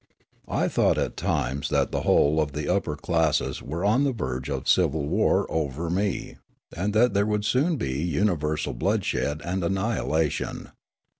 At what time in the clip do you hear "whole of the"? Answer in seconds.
2.01-2.67